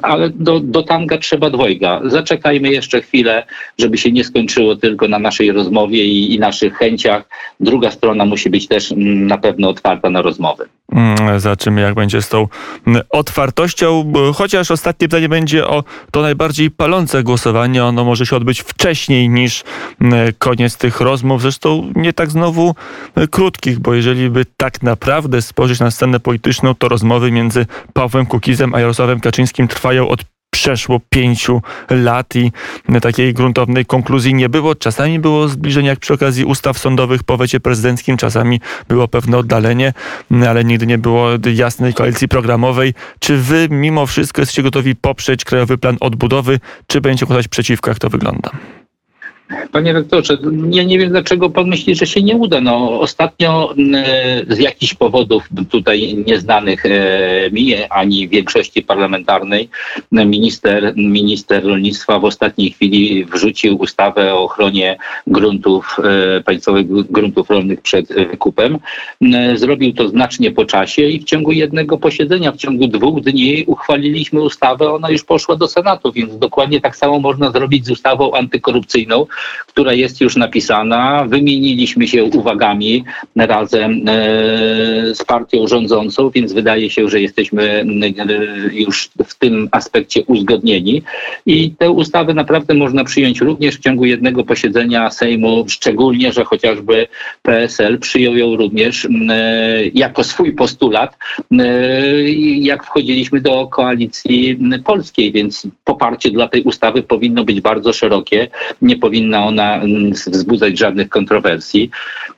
ale 0.03 0.31
do, 0.31 0.61
do 0.61 0.83
tanga 0.83 1.19
trzeba 1.19 1.51
dwojga. 1.51 2.01
Zaczekajmy 2.05 2.73
jeszcze 2.73 3.03
chwilę, 3.03 3.47
żeby 3.79 3.99
się 3.99 4.12
nie 4.12 4.25
skończyło 4.25 4.77
tylko 4.77 5.09
na 5.09 5.19
naszej 5.19 5.53
rozmowie 5.53 6.05
i, 6.05 6.35
i 6.35 6.39
naszych 6.39 6.75
chęciach. 6.75 7.29
Druga 7.61 7.91
strona 7.91 8.25
musi 8.25 8.51
być 8.51 8.69
też 8.69 8.95
na 8.97 9.39
pewno 9.39 9.69
otwarta 9.69 10.11
na 10.11 10.23
rozmowy. 10.23 10.69
Mm, 10.93 11.41
zobaczymy, 11.41 11.81
jak 11.81 11.95
będzie 11.95 12.23
z 12.23 12.29
tą 12.29 12.49
mm, 12.87 13.03
otwartością. 13.11 14.13
Chociaż 14.35 14.71
ostatnie 14.71 15.09
pytanie 15.09 15.29
będzie 15.29 15.67
o 15.67 15.85
to 16.11 16.23
najbardziej 16.23 16.71
palące 16.71 17.23
głosowanie. 17.23 17.85
Ono 17.85 18.05
może 18.05 18.27
się 18.27 18.37
odbyć 18.37 18.61
wcześniej 18.61 19.29
niż 19.29 19.65
mm, 20.01 20.33
koniec 20.39 20.77
tych 20.77 21.01
rozmów. 21.01 21.43
Zresztą 21.43 21.93
nie 21.95 22.13
tak 22.13 22.31
znowu 22.31 22.75
krótkich, 23.31 23.79
bo 23.79 23.95
jeżeli 23.95 24.31
by 24.31 24.45
tak 24.57 24.83
naprawdę 24.83 25.43
spojrzeć 25.43 25.81
na 25.81 25.91
scenę 25.91 26.21
polityczną, 26.21 26.75
to 26.75 26.89
rozmowy 26.89 27.31
między 27.31 27.67
Pawłem 27.93 28.27
Kukizem 28.27 28.75
a 28.75 28.81
Jarosławem 28.81 29.21
Kaczyńskim 29.21 29.69
trwają 29.69 30.09
od 30.09 30.25
przeszło 30.63 31.01
pięciu 31.11 31.63
lat 31.91 32.37
i 32.37 32.53
takiej 33.01 33.35
gruntownej 33.35 33.87
konkluzji 33.87 34.35
nie 34.35 34.49
było. 34.49 34.75
Czasami 34.75 35.19
było 35.19 35.49
zbliżenie 35.49 35.89
jak 35.89 35.99
przy 35.99 36.15
okazji 36.15 36.45
ustaw 36.45 36.79
sądowych 36.79 37.23
po 37.25 37.37
wecie 37.37 37.61
prezydenckim, 37.61 38.17
czasami 38.17 38.61
było 38.89 39.09
pewne 39.09 39.39
oddalenie, 39.39 39.93
ale 40.49 40.65
nigdy 40.65 40.87
nie 40.87 40.99
było 40.99 41.29
jasnej 41.55 41.95
koalicji 41.95 42.29
programowej. 42.29 42.95
Czy 43.19 43.37
wy 43.37 43.69
mimo 43.71 44.07
wszystko 44.07 44.43
jesteście 44.43 44.63
gotowi 44.63 44.97
poprzeć 44.97 45.45
Krajowy 45.45 45.79
Plan 45.79 45.97
Odbudowy, 46.01 46.61
czy 46.87 47.01
będziecie 47.01 47.27
głosować 47.27 47.49
przeciwko? 47.49 47.91
Jak 47.91 47.99
to 47.99 48.11
wygląda? 48.11 48.51
Panie 49.73 49.93
rektorze, 49.93 50.39
ja 50.71 50.83
nie 50.83 50.99
wiem, 50.99 51.11
dlaczego 51.11 51.51
pan 51.51 51.69
myśli, 51.69 51.95
że 51.95 52.07
się 52.07 52.23
nie 52.23 52.37
uda. 52.37 52.61
No, 52.61 53.01
ostatnio 53.01 53.75
z 54.49 54.59
jakichś 54.59 54.95
powodów 54.95 55.49
tutaj 55.71 56.25
nieznanych 56.27 56.87
e, 56.87 57.51
mi, 57.51 57.75
ani 57.91 58.29
większości 58.29 58.83
parlamentarnej, 58.83 59.69
minister, 60.13 60.93
minister 60.97 61.65
rolnictwa 61.65 62.19
w 62.19 62.25
ostatniej 62.25 62.71
chwili 62.71 63.25
wrzucił 63.25 63.77
ustawę 63.81 64.35
o 64.35 64.43
ochronie 64.43 64.97
gruntów, 65.27 65.97
e, 66.39 66.41
państwowych 66.41 66.87
gruntów 66.87 67.51
rolnych 67.51 67.81
przed 67.81 68.09
wykupem. 68.09 68.79
Zrobił 69.55 69.93
to 69.93 70.09
znacznie 70.09 70.51
po 70.51 70.65
czasie 70.65 71.03
i 71.03 71.21
w 71.21 71.25
ciągu 71.25 71.53
jednego 71.53 71.99
posiedzenia, 71.99 72.53
w 72.53 72.57
ciągu 72.57 72.87
dwóch 72.87 73.21
dni 73.21 73.65
uchwaliliśmy 73.67 74.41
ustawę, 74.41 74.93
ona 74.93 75.11
już 75.11 75.25
poszła 75.25 75.57
do 75.57 75.69
Senatu, 75.69 76.13
więc 76.13 76.39
dokładnie 76.39 76.81
tak 76.81 76.97
samo 76.97 77.21
można 77.21 77.51
zrobić 77.51 77.87
z 77.87 77.91
ustawą 77.91 78.33
antykorupcyjną, 78.33 79.27
która 79.67 79.93
jest 79.93 80.21
już 80.21 80.37
napisana. 80.37 81.25
Wymieniliśmy 81.29 82.09
się 82.09 82.25
uwagami 82.25 83.05
razem 83.37 84.09
e, 84.09 85.15
z 85.15 85.25
partią 85.25 85.67
rządzącą, 85.67 86.31
więc 86.31 86.53
wydaje 86.53 86.91
się, 86.91 87.09
że 87.09 87.21
jesteśmy 87.21 87.63
e, 87.63 87.85
już 88.73 89.11
w 89.27 89.35
tym 89.35 89.69
aspekcie 89.71 90.23
uzgodnieni. 90.27 91.03
I 91.47 91.71
tę 91.71 91.91
ustawę 91.91 92.35
naprawdę 92.35 92.75
można 92.75 93.05
przyjąć 93.05 93.41
również 93.41 93.77
w 93.77 93.81
ciągu 93.81 94.05
jednego 94.05 94.45
posiedzenia 94.45 95.11
Sejmu, 95.11 95.65
szczególnie, 95.69 96.33
że 96.33 96.45
chociażby 96.45 97.07
PSL 97.43 97.99
przyjął 97.99 98.37
ją 98.37 98.57
również 98.57 99.05
e, 99.05 99.09
jako 99.95 100.25
swój 100.25 100.53
postulat, 100.53 101.17
jak 102.57 102.85
wchodziliśmy 102.85 103.41
do 103.41 103.67
koalicji 103.67 104.59
polskiej, 104.85 105.33
więc 105.33 105.67
poparcie 105.85 106.31
dla 106.31 106.49
tej 106.49 106.63
ustawy 106.63 107.03
powinno 107.03 107.45
być 107.45 107.61
bardzo 107.61 107.93
szerokie. 107.93 108.49
Nie 108.83 108.97
powinna 109.33 109.47
ona 109.47 109.83
m, 109.83 110.12
wzbudzać 110.12 110.79
żadnych 110.79 111.09
kontrowersji. 111.09 111.91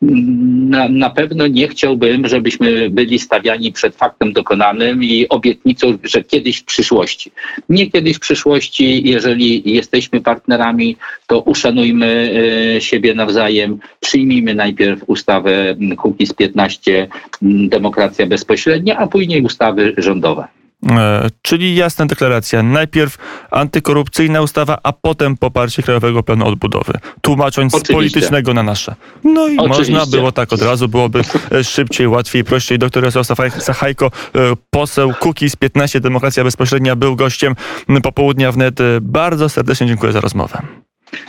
M, 0.03 0.71
Na, 0.71 0.89
na 0.89 1.11
pewno 1.11 1.47
nie 1.47 1.69
chciałbym, 1.69 2.29
żebyśmy 2.29 2.91
byli 2.91 3.19
stawiani 3.19 3.73
przed 3.73 3.97
faktem 3.97 4.33
dokonanym 4.33 5.05
i 5.05 5.29
obietnicą, 5.29 5.99
że 6.05 6.23
kiedyś 6.25 6.59
w 6.59 6.65
przyszłości. 6.65 7.31
Nie 7.69 7.91
kiedyś 7.91 8.17
w 8.17 8.21
przyszłości, 8.21 9.09
jeżeli 9.09 9.63
jesteśmy 9.75 10.21
partnerami, 10.21 10.97
to 11.27 11.41
uszanujmy 11.41 12.31
e, 12.77 12.81
siebie 12.81 13.15
nawzajem. 13.15 13.79
Przyjmijmy 14.01 14.55
najpierw 14.55 15.03
ustawę 15.07 15.77
Kukiz 15.97 16.33
15, 16.33 17.09
m, 17.43 17.69
demokracja 17.69 18.27
bezpośrednia, 18.27 18.97
a 18.99 19.07
później 19.07 19.43
ustawy 19.43 19.95
rządowe. 19.99 20.64
E, 20.91 21.31
Czyli 21.43 21.75
jasna 21.75 22.07
deklaracja. 22.07 22.63
Najpierw 22.63 23.17
antykorupcyjna 23.51 24.41
ustawa, 24.41 24.79
a 24.83 24.93
potem 24.93 25.37
poparcie 25.37 25.83
Krajowego 25.83 26.23
Planu 26.23 26.47
Odbudowy. 26.47 26.93
Tłumacząc 27.23 27.73
z 27.73 27.75
Oczywiście. 27.75 27.95
politycznego 27.95 28.55
na 28.55 28.63
nasze. 28.63 28.95
No 29.25 29.49
i 29.49 29.59
Oczywiście. 29.59 29.93
można 29.93 30.17
było 30.17 30.33
tak 30.33 30.53
od 30.53 30.63
razu, 30.63 30.89
byłoby 30.89 31.21
e, 31.53 31.65
szybciej, 31.65 32.09
łatwiej, 32.09 32.45
prościej. 32.45 32.79
Doktor 32.79 33.05
Jarosław 33.05 33.39
Sachajko, 33.59 34.07
e, 34.07 34.39
poseł 34.71 35.15
Kukiz 35.21 35.57
15, 35.57 36.01
Demokracja 36.01 36.45
Bezpośrednia, 36.45 36.97
był 36.97 37.17
gościem 37.17 37.55
popołudnia 38.03 38.53
wnet. 38.53 38.79
Bardzo 39.01 39.49
serdecznie 39.49 39.87
dziękuję 39.87 40.13
za 40.13 40.21
rozmowę. 40.21 40.63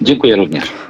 Dziękuję 0.01 0.35
również. 0.35 0.63